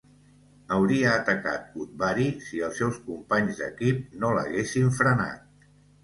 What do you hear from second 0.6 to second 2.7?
Hauria atacat Udvari si